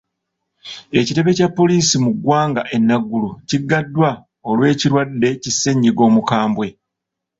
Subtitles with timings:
[0.99, 4.09] Ekitebe kya poliisi mu ggwanga e Naguru kiggaddwa
[4.49, 6.67] olw’ekirwadde ki ssennyiga omukambwe.